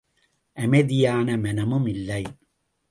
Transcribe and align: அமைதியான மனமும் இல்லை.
அமைதியான 0.57 1.37
மனமும் 1.37 1.87
இல்லை. 1.87 2.23